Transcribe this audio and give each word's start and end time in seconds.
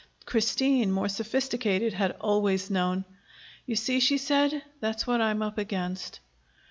Christine, 0.25 0.91
more 0.91 1.07
sophisticated, 1.07 1.93
had 1.93 2.15
always 2.19 2.71
known. 2.71 3.05
"You 3.67 3.75
see," 3.75 3.99
she 3.99 4.17
said. 4.17 4.63
"That's 4.79 5.05
what 5.05 5.21
I'm 5.21 5.43
up 5.43 5.59
against." 5.59 6.21